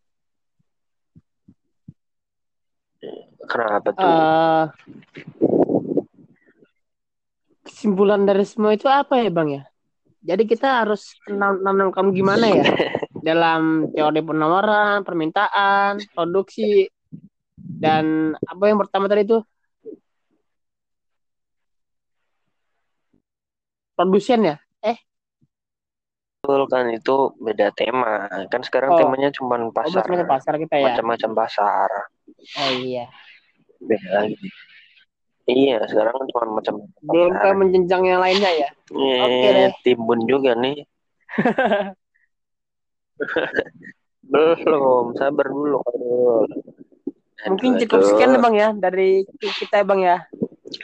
[3.49, 4.05] Kenapa tuh?
[4.05, 4.65] Uh,
[7.65, 9.63] kesimpulan dari semua itu apa ya bang ya?
[10.19, 12.65] Jadi kita harus menentukan gimana ya
[13.29, 16.85] dalam teori penawaran, permintaan, produksi,
[17.57, 19.39] dan apa yang pertama tadi itu?
[23.97, 24.57] Produsen ya?
[24.85, 24.99] Eh?
[26.45, 28.29] Betul kan itu beda tema.
[28.53, 28.99] Kan sekarang oh.
[29.01, 30.05] temanya cuma oh, pasar.
[30.05, 30.93] Oh, pasar kita ya.
[30.93, 31.89] Macam-macam pasar.
[32.59, 33.09] Oh iya
[33.83, 34.49] beda lagi.
[35.49, 36.75] Iya sekarang kan cuma macam
[37.09, 38.69] belum kayak menjenjang yang lainnya ya?
[38.93, 39.73] Yeah, oke okay, deh.
[39.81, 40.85] timbun juga nih.
[44.29, 45.81] Belum sabar dulu.
[47.49, 50.17] Mungkin cukup sekian bang ya dari kita bang ya.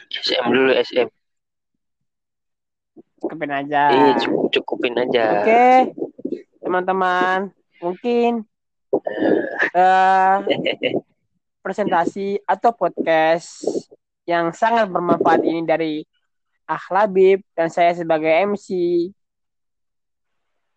[0.09, 1.09] SM dulu SM
[3.24, 3.83] cukupin aja.
[3.88, 4.12] Iya
[4.52, 5.24] cukupin aja.
[5.40, 5.76] Oke okay.
[6.61, 7.48] teman-teman
[7.80, 8.44] mungkin
[9.72, 10.44] uh,
[11.64, 13.64] presentasi atau podcast
[14.29, 16.05] yang sangat bermanfaat ini dari
[16.68, 18.68] Akhlabib dan saya sebagai MC.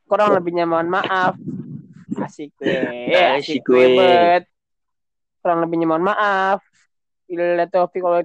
[0.08, 1.36] Kurang lebihnya mohon maaf.
[2.16, 3.12] Asik gue.
[3.12, 4.00] Ya, asik gue.
[4.00, 4.48] Bet.
[5.44, 6.64] Kurang lebihnya mohon maaf.
[7.28, 8.24] Bila taufiq wal.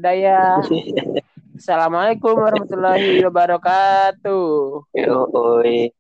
[1.59, 4.47] Assalamualaikum warahmatullahi wabarakatuh.
[4.95, 5.91] Yo, oi.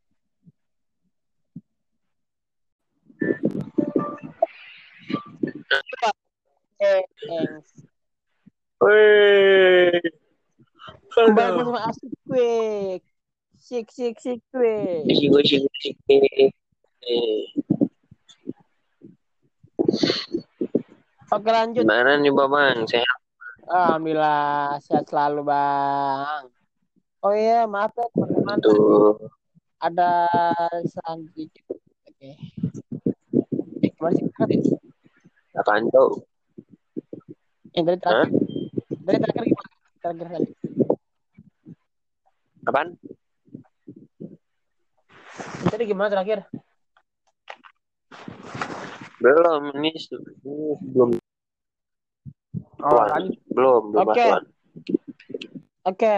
[6.82, 7.86] Thanks.
[8.82, 10.02] Wih.
[11.14, 12.98] Kembali sama asik gue.
[13.62, 15.06] Sik sik sik gue.
[15.06, 15.96] Sik gue sik sik
[21.32, 21.86] Oke lanjut.
[21.86, 22.82] Gimana nih Bang?
[22.90, 23.18] Sehat?
[23.70, 26.50] Alhamdulillah sehat selalu Bang.
[27.22, 28.58] Oh iya maaf ya teman-teman.
[28.58, 29.30] Tuh.
[29.78, 30.10] Ada
[30.90, 31.78] sedikit.
[32.10, 32.34] Oke.
[33.86, 34.50] Eh, kemarin sih kan?
[35.62, 36.31] Apaan tuh?
[37.72, 38.28] Yang dari terakhir.
[39.02, 39.70] Dari terakhir gimana?
[40.02, 40.48] Terakhir tadi.
[42.62, 42.88] Apaan?
[45.72, 46.38] Tadi gimana terakhir?
[49.22, 51.10] Belum, ini, ini belum.
[52.82, 53.08] Oh, Tuan.
[53.14, 53.38] lanjut.
[53.54, 54.18] Belum, belum Oke.
[54.20, 54.44] Tuan.
[55.82, 56.14] Oke,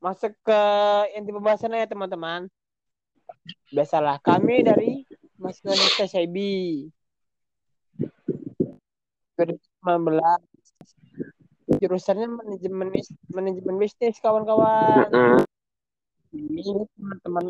[0.00, 0.60] masuk ke
[1.16, 2.46] inti pembahasannya ya teman-teman.
[3.74, 5.02] Biasalah, kami dari
[5.40, 6.36] mahasiswa SIB
[9.34, 10.53] 2019
[11.68, 12.88] jurusannya manajemen
[13.32, 15.08] manajemen bisnis kawan-kawan.
[15.08, 15.38] Mm-mm.
[16.34, 17.44] Ini teman-teman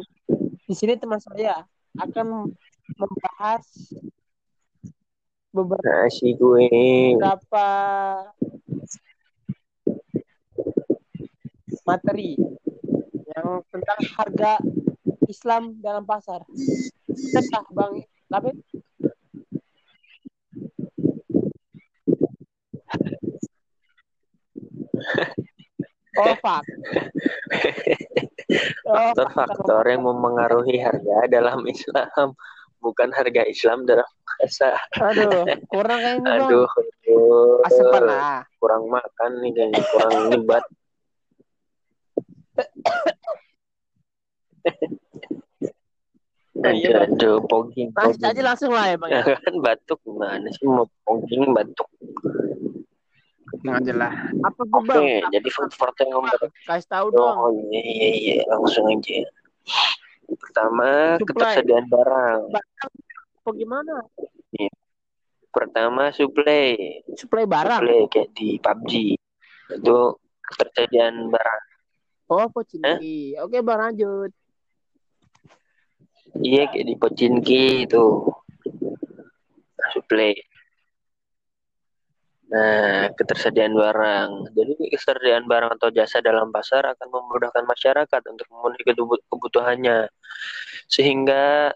[0.64, 1.64] di sini teman saya
[1.98, 2.52] akan
[3.00, 3.64] membahas
[5.54, 6.66] beberapa Nasi gue.
[11.84, 12.34] materi
[13.36, 14.52] yang tentang harga
[15.28, 16.42] Islam dalam pasar.
[17.06, 18.00] Bentar, Bang
[18.32, 18.56] Lapit.
[26.14, 26.30] Oh.
[28.84, 32.36] Oh, Faktor-faktor yang memengaruhi harga dalam Islam
[32.84, 34.04] bukan harga Islam dalam
[34.36, 34.76] pasar.
[35.00, 36.44] Aduh, kurang kayaknya.
[36.44, 37.64] Aduh, aduh.
[37.64, 38.40] Asepan lah.
[38.60, 40.64] kurang makan nih kayaknya kurang nyebat.
[46.64, 49.10] Iya, Aduh, aduh, pogging, Langsung aja langsung lah ya, Bang.
[49.42, 51.88] Kan batuk gimana sih mau pogging batuk.
[53.62, 54.12] Aja lah.
[54.42, 55.30] Apa tuh, Oke, Bang?
[55.30, 57.36] jadi faktor yang member Kasih tahu dong.
[57.38, 59.22] Oh iya iya iya langsung aja.
[60.24, 61.28] Pertama Supply.
[61.28, 62.40] ketersediaan barang.
[63.44, 63.94] Apa gimana?
[65.54, 66.74] Pertama supply.
[67.14, 67.82] Supply barang.
[67.86, 68.92] Supply kayak di PUBG.
[69.78, 71.62] Itu ketersediaan barang.
[72.32, 73.36] Oh, Pocinki.
[73.38, 74.32] Oke, Bang lanjut.
[76.42, 78.26] Iya kayak di Pocinki itu.
[79.94, 80.34] Supply.
[82.44, 84.52] Nah, ketersediaan barang.
[84.52, 90.12] Jadi ketersediaan barang atau jasa dalam pasar akan memudahkan masyarakat untuk memenuhi kebutu- kebutuhannya.
[90.86, 91.72] Sehingga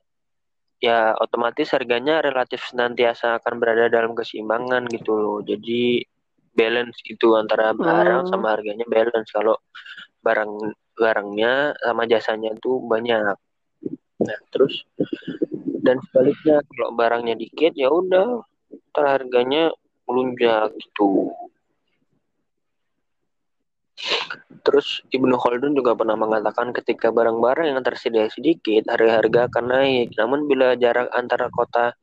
[0.78, 5.38] ya otomatis harganya relatif senantiasa akan berada dalam keseimbangan gitu loh.
[5.42, 6.04] Jadi
[6.52, 8.30] balance itu antara barang Hmm.
[8.30, 9.32] sama harganya balance.
[9.32, 9.56] Kalau
[10.22, 10.52] barang
[10.98, 13.34] barangnya sama jasanya itu banyak.
[14.18, 14.82] Nah, terus
[15.86, 18.42] dan sebaliknya kalau barangnya dikit ya udah
[18.98, 19.70] harganya
[20.08, 21.36] melunjak gitu.
[24.62, 30.08] Terus Ibnu Khaldun juga pernah mengatakan ketika barang-barang yang tersedia sedikit, harga-harga akan naik.
[30.16, 31.96] Namun bila jarak antara kota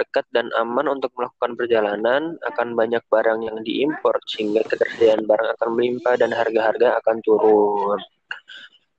[0.00, 5.68] dekat dan aman untuk melakukan perjalanan, akan banyak barang yang diimpor sehingga ketersediaan barang akan
[5.76, 8.00] melimpah dan harga-harga akan turun.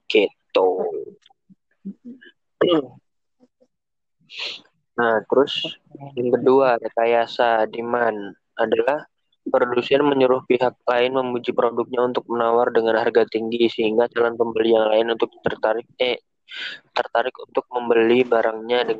[0.05, 0.69] Gitu.
[4.97, 5.53] Nah, terus
[6.13, 9.07] yang kedua, rekayasa demand adalah
[9.47, 14.87] produsen menyuruh pihak lain memuji produknya untuk menawar dengan harga tinggi sehingga calon pembeli yang
[14.91, 16.21] lain untuk tertarik eh
[16.93, 18.93] tertarik untuk membeli barangnya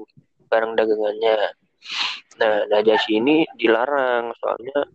[0.50, 1.38] barang dagangannya.
[2.42, 4.88] Nah, najasi ini dilarang soalnya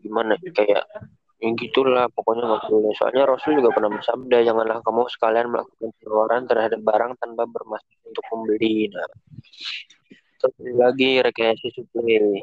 [0.00, 0.84] gimana kayak
[1.42, 2.92] ya gitulah pokoknya nggak boleh.
[2.96, 8.24] Soalnya Rasul juga pernah bersabda janganlah kamu sekalian melakukan penawaran terhadap barang tanpa bermaksud untuk
[8.32, 8.88] membeli.
[8.88, 9.10] Nah,
[10.40, 12.40] terus lagi rekayasa supply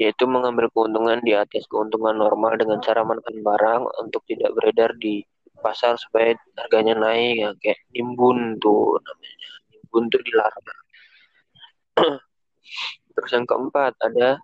[0.00, 5.20] yaitu mengambil keuntungan di atas keuntungan normal dengan cara menekan barang untuk tidak beredar di
[5.60, 7.34] pasar supaya harganya naik.
[7.38, 9.48] Ya kayak nimbun tuh namanya.
[9.70, 10.66] Nimbun tuh dilarang.
[13.14, 14.40] Terus yang keempat ada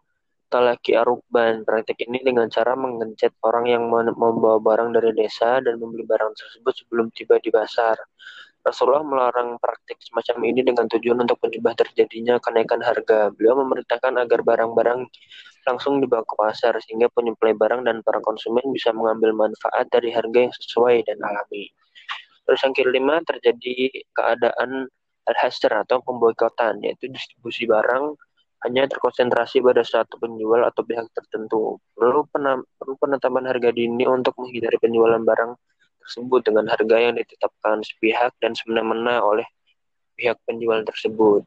[0.53, 1.65] talaki arukban.
[1.65, 6.75] Praktek ini dengan cara mengencet orang yang membawa barang dari desa dan membeli barang tersebut
[6.85, 7.97] sebelum tiba di pasar
[8.63, 13.33] Rasulullah melarang praktik semacam ini dengan tujuan untuk mencegah terjadinya kenaikan harga.
[13.33, 15.01] Beliau memerintahkan agar barang-barang
[15.65, 20.49] langsung dibawa ke pasar sehingga penyuplai barang dan para konsumen bisa mengambil manfaat dari harga
[20.49, 21.69] yang sesuai dan alami.
[22.49, 24.89] Terus yang kelima terjadi keadaan
[25.29, 28.17] al-hasr atau pemboikotan yaitu distribusi barang
[28.65, 31.79] hanya terkonsentrasi pada satu penjual atau pihak tertentu.
[31.95, 35.53] Perlu pena- perlu penetapan harga dini untuk menghindari penjualan barang
[36.09, 39.45] tersebut dengan harga yang ditetapkan sepihak dan semena-mena oleh
[40.17, 41.45] pihak penjual tersebut.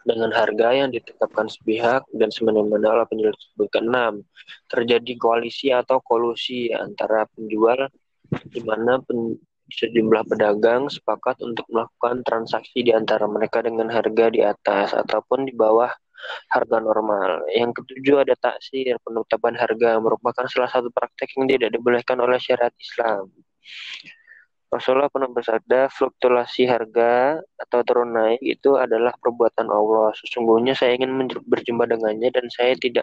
[0.00, 3.68] dengan harga yang ditetapkan sepihak dan semena-mena oleh penjual tersebut.
[3.68, 4.24] Keenam,
[4.72, 7.84] terjadi koalisi atau kolusi antara penjual
[8.48, 9.36] di mana pen,
[9.70, 15.54] sejumlah pedagang sepakat untuk melakukan transaksi di antara mereka dengan harga di atas ataupun di
[15.54, 15.92] bawah
[16.50, 17.46] harga normal.
[17.52, 22.74] Yang ketujuh ada taksir, penetapan harga merupakan salah satu praktek yang tidak dibolehkan oleh syariat
[22.76, 23.30] Islam.
[24.70, 30.14] Rasulullah pernah bersabda, fluktuasi harga atau turun naik itu adalah perbuatan Allah.
[30.14, 33.02] Sesungguhnya saya ingin berjumpa dengannya dan saya tidak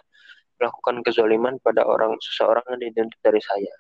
[0.56, 3.74] melakukan kezaliman pada orang seseorang yang identik dari saya.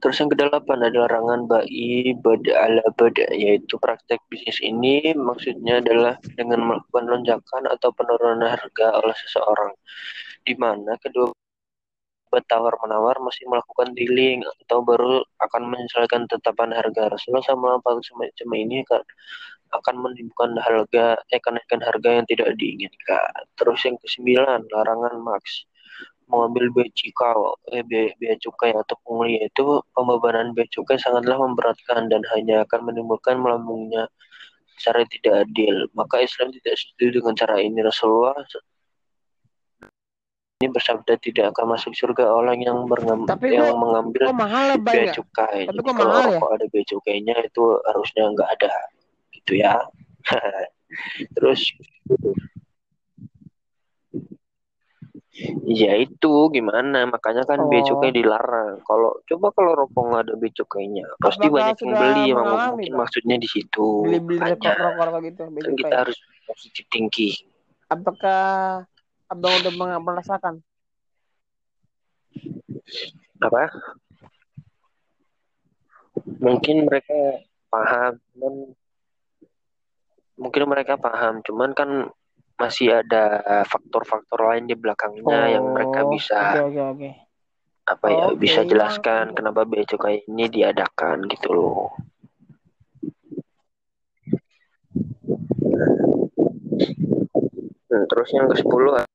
[0.00, 6.16] Terus yang kedelapan adalah larangan ba'i bada ala bada, yaitu praktek bisnis ini maksudnya adalah
[6.40, 9.76] dengan melakukan lonjakan atau penurunan harga oleh seseorang,
[10.48, 11.28] di mana kedua
[12.30, 17.10] bertawar menawar mesti melakukan dealing atau baru akan menyesuaikan tetapan harga.
[17.10, 19.02] Rasulullah sama semacam ini kan
[19.70, 23.42] akan menimbulkan harga eh kenaikan harga yang tidak diinginkan.
[23.58, 25.66] Terus yang kesembilan larangan max
[26.30, 27.34] mengambil bea cukai
[27.74, 32.80] eh bea, bea cukai atau pungli itu pembebanan bea cukai sangatlah memberatkan dan hanya akan
[32.86, 34.06] menimbulkan melambungnya
[34.78, 35.86] secara tidak adil.
[35.92, 37.78] Maka Islam tidak setuju dengan cara ini.
[37.84, 38.38] Rasulullah
[40.60, 44.64] ini bersabda tidak akan masuk surga orang yang, mengam, Tapi yang kok, mengambil kok mahal
[44.68, 45.12] ya, bea ya?
[45.16, 45.64] cukai.
[45.64, 46.36] Tapi kok kalau mahal ya?
[46.36, 48.72] rokok ada bea cukainya itu harusnya nggak ada,
[49.32, 49.74] gitu ya.
[51.40, 51.60] Terus
[55.64, 57.72] Ya itu gimana makanya kan Oh.
[57.72, 58.84] cukai dilarang.
[58.84, 62.24] Kalau coba kalau rokok nggak ada bea cukainya, pasti Apakah banyak yang beli.
[62.36, 63.00] Mengalami, mungkin Bang?
[63.08, 63.88] maksudnya di situ.
[64.04, 67.32] Beli-beli rokok Makanya rokok gitu, kan kita harus positif thinking.
[67.88, 68.84] Apakah
[69.30, 70.58] abang udah merasakan?
[73.40, 73.70] Apa?
[76.42, 77.40] Mungkin mereka
[77.70, 78.54] paham, cuman
[80.34, 81.90] mungkin mereka paham, cuman kan
[82.60, 87.10] masih ada faktor-faktor lain di belakangnya yang mereka Oh, bisa oke oke oke.
[87.88, 91.88] apa ya Oke, bisa jelaskan kenapa bea cukai ini diadakan gitu loh.
[97.90, 99.09] Hmm, terus yang ke 10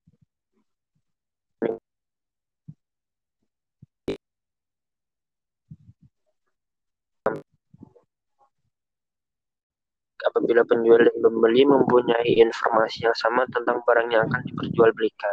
[10.36, 15.32] apabila penjual dan pembeli mempunyai informasi yang sama tentang barang yang akan diperjualbelikan.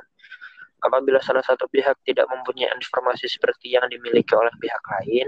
[0.83, 5.27] Apabila salah satu pihak tidak mempunyai informasi seperti yang dimiliki oleh pihak lain,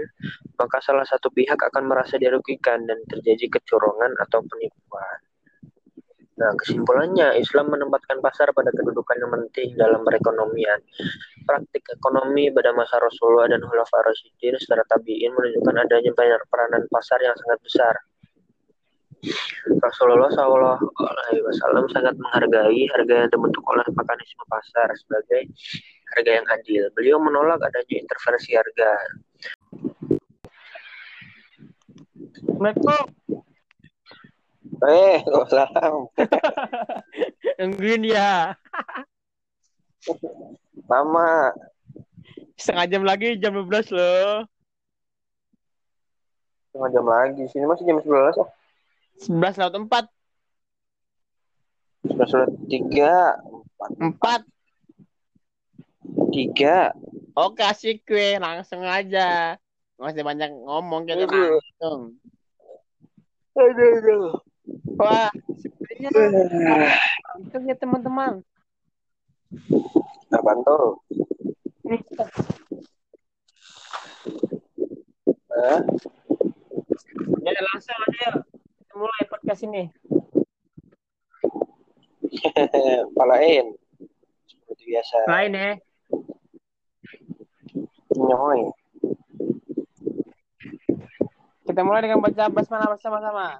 [0.55, 5.19] maka salah satu pihak akan merasa dirugikan dan terjadi kecurangan atau penipuan.
[6.35, 10.83] Nah, kesimpulannya, Islam menempatkan pasar pada kedudukan yang penting dalam perekonomian.
[11.47, 17.23] Praktik ekonomi pada masa Rasulullah dan Khulafaur Rasyidin secara tabi'in menunjukkan adanya banyak peranan pasar
[17.23, 17.95] yang sangat besar.
[19.81, 25.49] Rasulullah Shallallahu Alaihi Wasallam sangat menghargai harga yang terbentuk oleh mekanisme pasar sebagai
[26.15, 26.83] harga yang adil.
[26.93, 28.91] Beliau menolak adanya intervensi harga.
[32.35, 33.03] Assalamualaikum.
[34.85, 35.17] Eh,
[35.49, 35.95] salam.
[37.57, 38.53] Nungguin ya.
[40.91, 41.55] Lama.
[42.55, 44.45] Setengah jam lagi, jam 12 loh.
[46.71, 47.43] Setengah jam lagi.
[47.51, 48.45] Sini masih jam 11 ya.
[49.23, 50.11] 11 lewat 4.
[52.05, 53.39] Sudah sudah tiga,
[53.97, 54.45] 4.
[56.29, 56.91] tiga.
[57.35, 58.37] Oke, asik gue.
[58.37, 59.57] Langsung aja.
[59.95, 61.55] Nggak usah banyak ngomong kita Aduh.
[61.55, 61.99] langsung.
[63.55, 64.27] Aduh, aduh.
[64.99, 65.31] Wah,
[65.95, 66.91] sebenarnya
[67.39, 68.43] itu ya teman-teman.
[70.31, 70.99] Apaan tuh?
[75.55, 75.79] Hah?
[77.45, 78.29] ya langsung aja
[78.95, 79.91] mulai podcast ini.
[83.19, 83.75] Palain.
[84.47, 85.27] Seperti biasa.
[85.27, 85.75] Lain ya.
[88.15, 88.71] Nyoy.
[91.67, 93.59] Kita mulai dengan baca basmalah bersama-sama.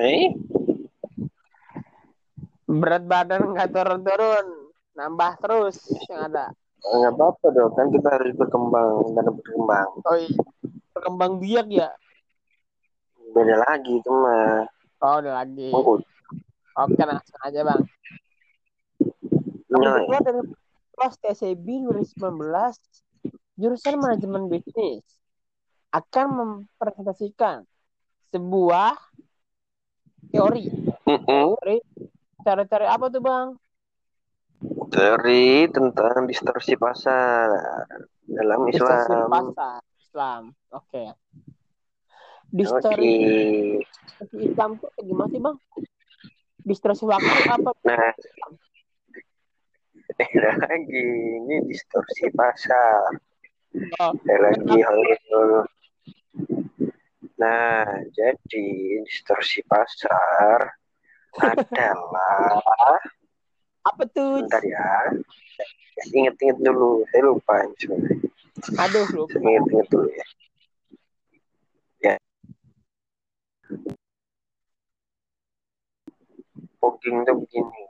[0.00, 0.32] Eh?
[2.64, 4.72] Berat badan nggak turun-turun.
[4.96, 5.76] Nambah terus
[6.08, 6.56] yang ada.
[6.80, 9.88] Nggak apa-apa dong, kan kita harus berkembang dan berkembang.
[10.08, 10.40] Oh iya.
[10.96, 11.92] Berkembang biak ya?
[13.36, 14.64] Beda lagi itu mah.
[15.04, 15.68] Oh, udah lagi.
[15.68, 16.00] Mengkut.
[16.80, 17.84] Oke, langsung aja, Bang.
[19.68, 20.40] Keluar dari
[20.96, 22.16] kelas TCB 2019
[23.60, 25.04] jurusan manajemen bisnis
[25.92, 27.64] akan mempresentasikan
[28.32, 28.96] sebuah
[30.32, 30.64] teori.
[31.04, 31.76] Teori,
[32.42, 33.48] teori apa tuh bang?
[34.92, 37.52] Teori tentang distorsi pasar
[38.24, 38.72] dalam Islam.
[38.72, 40.42] Distorsi pasar Islam,
[40.72, 40.88] oke.
[40.88, 41.06] Okay.
[42.52, 43.12] Distorsi
[44.20, 44.40] okay.
[44.40, 45.56] Islam tuh gimana sih bang?
[46.66, 47.70] Distorsi waktu apa?
[47.84, 48.12] Nah,
[50.62, 51.02] lagi
[51.42, 53.18] ini distorsi pasar.
[54.00, 54.12] Oh.
[54.24, 55.42] lagi hal itu
[57.36, 57.84] Nah,
[58.16, 58.66] jadi
[59.04, 60.72] distorsi pasar
[61.36, 62.56] adalah
[63.84, 64.40] apa tuh?
[64.40, 65.12] Bentar ya.
[66.16, 68.28] Ingat-ingat dulu, saya lupa sebenarnya.
[68.80, 69.36] Aduh, lupa.
[69.36, 70.26] Ingat-ingat dulu ya.
[72.00, 72.14] Ya.
[76.80, 77.82] Pogging tuh begini.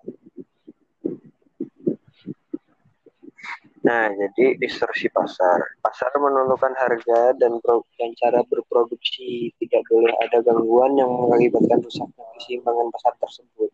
[3.87, 5.63] Nah, jadi distorsi pasar.
[5.79, 9.55] Pasar menentukan harga dan, pro dan cara berproduksi.
[9.63, 13.71] Tidak boleh ada gangguan yang mengakibatkan rusaknya keseimbangan pasar tersebut.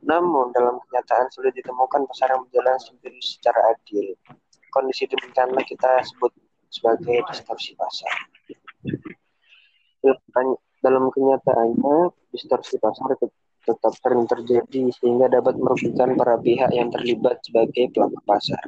[0.00, 4.16] Namun, dalam kenyataan sulit ditemukan pasar yang berjalan sendiri secara adil.
[4.72, 6.32] Kondisi demikianlah kita sebut
[6.72, 8.16] sebagai distorsi pasar.
[10.80, 13.12] Dalam kenyataannya, distorsi pasar
[13.68, 18.64] tetap sering terjadi sehingga dapat merugikan para pihak yang terlibat sebagai pelaku pasar.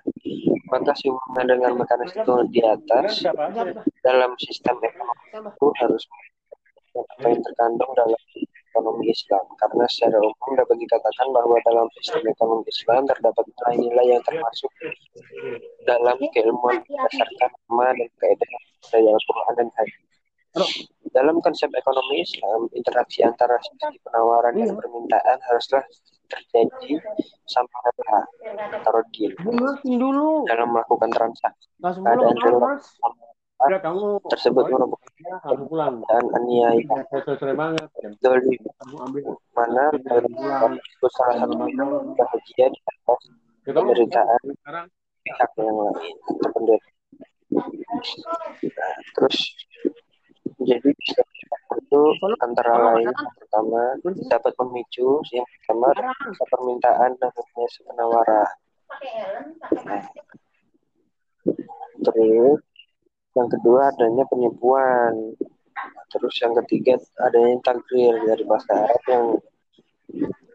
[0.69, 3.25] Maka sehubungan dengan mekanisme di atas
[4.05, 6.05] dalam sistem ekonomi itu harus
[6.91, 8.21] apa yang terkandung dalam
[8.71, 14.23] ekonomi Islam karena secara umum dapat dikatakan bahwa dalam sistem ekonomi Islam terdapat nilai-nilai yang
[14.23, 14.71] termasuk
[15.87, 18.51] dalam keilmuan berdasarkan nama dan kaidah
[18.95, 20.10] dari Al-Quran dan hadis.
[21.11, 25.83] Dalam konsep ekonomi Islam, interaksi antara sisi penawaran dan permintaan haruslah
[26.31, 27.03] terjadi
[27.47, 28.21] sama rata
[28.79, 29.35] atau deal
[29.83, 30.47] dulu.
[30.47, 31.67] dalam melakukan transaksi.
[33.61, 33.97] Keadaan
[34.31, 36.99] tersebut merupakan dan aniaya.
[38.19, 38.55] Dari
[39.55, 41.55] mana tersebut salah satu
[42.17, 43.23] bahagia di atas
[43.67, 44.43] penderitaan
[45.27, 46.17] pihak yang lain.
[47.51, 49.39] Nah, terus
[50.61, 50.91] jadi
[51.81, 52.03] itu
[52.45, 53.81] antara lain yang pertama
[54.29, 55.89] dapat memicu yang pertama
[56.53, 57.31] permintaan dan
[57.89, 58.51] penawaran.
[59.87, 60.05] Nah,
[62.05, 62.61] terus
[63.39, 65.35] yang kedua adanya penipuan.
[66.11, 69.27] Terus yang ketiga adanya takdir dari bahasa Arab yang,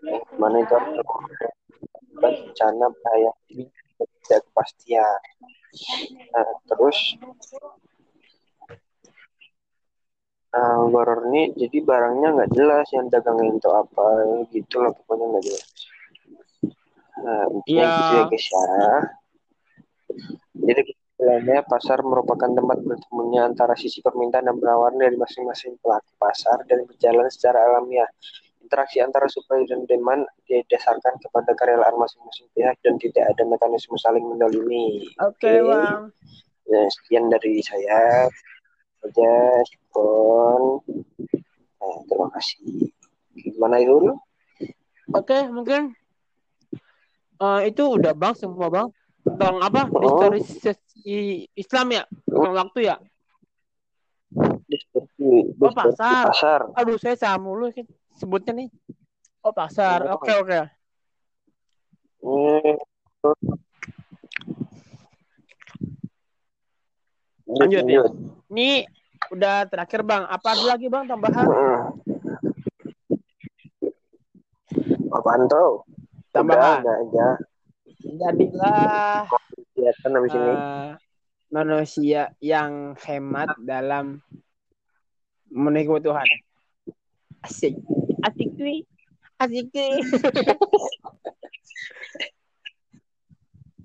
[0.05, 0.77] yang mana itu
[2.19, 5.19] bencana bahaya tidak kepastian.
[6.29, 6.97] Nah, terus
[10.55, 10.87] Nah,
[11.35, 14.07] ini jadi barangnya nggak jelas yang dagangnya itu apa
[14.55, 15.67] gitu lah pokoknya nggak jelas.
[17.19, 17.95] Nah, intinya yeah.
[17.99, 18.63] gitu ya guys ya.
[20.55, 26.63] Jadi kesimpulannya pasar merupakan tempat bertemunya antara sisi permintaan dan penawaran dari masing-masing pelaku pasar
[26.71, 28.07] dan berjalan secara alamiah.
[28.63, 34.23] Interaksi antara supply dan demand didasarkan kepada kerelaan masing-masing pihak dan tidak ada mekanisme saling
[34.23, 35.11] mendolimi.
[35.19, 35.67] Oke, okay, okay.
[35.67, 36.15] Bang.
[36.65, 38.25] Ya, sekian dari saya
[39.05, 40.81] saja Sipon
[41.77, 42.89] nah, terima kasih.
[43.37, 44.17] Gimana itu
[45.13, 45.93] oke mungkin
[47.37, 48.87] uh, itu udah bang semua bang.
[49.25, 49.89] Tentang apa?
[49.89, 50.29] Oh.
[50.37, 52.03] historisasi Islam ya?
[52.29, 52.95] Tentang waktu ya?
[55.61, 56.29] Oh pasar.
[56.29, 56.61] pasar.
[56.77, 57.73] Aduh saya sama mulu
[58.17, 58.69] sebutnya nih.
[59.41, 60.05] Oh pasar.
[60.09, 60.17] Oh.
[60.21, 60.59] oke oke.
[62.25, 62.77] Hmm.
[67.45, 68.11] Lanjut, lanjut.
[68.11, 68.85] ya ini
[69.33, 70.23] udah terakhir bang.
[70.29, 71.47] Apa ada lagi bang tambahan?
[75.11, 75.81] Apaan tuh?
[76.31, 76.83] Tambahan.
[76.83, 77.27] Udah, aja.
[78.05, 79.25] Jadilah
[79.75, 80.53] habis uh, ini.
[81.49, 84.19] Manusia yang hemat dalam
[85.49, 86.27] memenuhi kebutuhan.
[87.45, 87.77] Asik.
[88.25, 88.83] Asik tuh.
[89.39, 89.93] Asik tuh.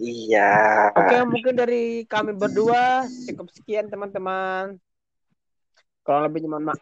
[0.00, 0.52] Iya.
[0.96, 4.80] Oke, mungkin dari kami berdua cukup sekian teman-teman.
[6.00, 6.74] Kalau lebih mohon, ma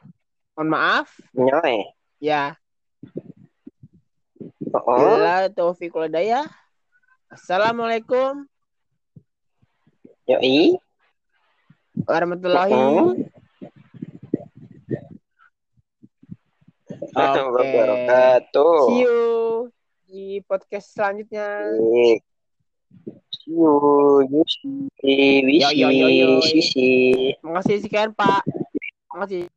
[0.55, 1.19] mohon maaf.
[1.35, 1.83] Nyoy.
[2.23, 2.55] Ya.
[4.71, 5.19] Oh.
[5.19, 6.47] Bila taufiq daya.
[7.27, 8.47] Assalamualaikum.
[10.31, 10.79] Yoi.
[12.07, 13.19] Warahmatullahi oh.
[17.19, 17.83] Okay.
[18.87, 19.19] See you
[20.07, 21.75] di podcast selanjutnya.
[21.75, 22.23] Baik.
[23.49, 26.89] Yo, Yusi, Wisi, Sisi.
[27.41, 28.45] Makasih sekian, Pak.
[29.09, 29.49] Makasih.